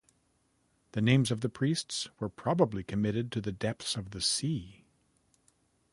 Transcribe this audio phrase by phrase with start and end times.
[0.93, 4.83] The names of the priests were probably committed to the depths of the sea.